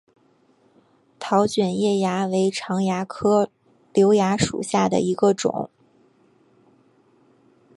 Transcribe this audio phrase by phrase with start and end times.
[1.19, 3.51] 桃卷叶蚜为常蚜科
[3.93, 5.69] 瘤蚜属下的一个种。